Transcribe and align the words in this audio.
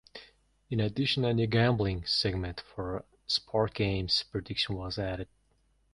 In 0.71 0.79
addition 0.79 1.23
a 1.25 1.31
new 1.31 1.45
gambling 1.45 2.05
segment 2.07 2.59
for 2.59 3.05
sport 3.27 3.75
games 3.75 4.23
prediction 4.23 4.75
was 4.75 4.97
added. 4.97 5.27